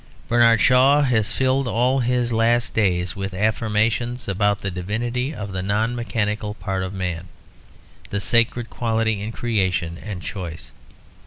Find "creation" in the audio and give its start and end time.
9.31-9.99